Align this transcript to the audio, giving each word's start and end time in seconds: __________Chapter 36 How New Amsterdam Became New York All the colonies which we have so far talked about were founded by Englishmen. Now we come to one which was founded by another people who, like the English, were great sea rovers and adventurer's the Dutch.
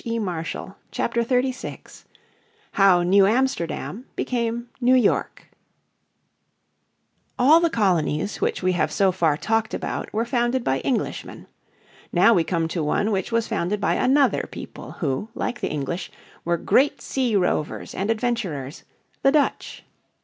__________Chapter 0.89 1.23
36 1.23 2.05
How 2.71 3.03
New 3.03 3.27
Amsterdam 3.27 4.05
Became 4.15 4.67
New 4.81 4.95
York 4.95 5.49
All 7.37 7.59
the 7.59 7.69
colonies 7.69 8.41
which 8.41 8.63
we 8.63 8.71
have 8.71 8.91
so 8.91 9.11
far 9.11 9.37
talked 9.37 9.75
about 9.75 10.11
were 10.11 10.25
founded 10.25 10.63
by 10.63 10.81
Englishmen. 10.83 11.45
Now 12.11 12.33
we 12.33 12.43
come 12.43 12.67
to 12.69 12.81
one 12.83 13.11
which 13.11 13.31
was 13.31 13.47
founded 13.47 13.79
by 13.79 13.93
another 13.93 14.49
people 14.51 14.93
who, 14.93 15.29
like 15.35 15.59
the 15.61 15.69
English, 15.69 16.09
were 16.43 16.57
great 16.57 16.99
sea 16.99 17.35
rovers 17.35 17.93
and 17.93 18.09
adventurer's 18.09 18.83
the 19.21 19.31
Dutch. 19.31 19.83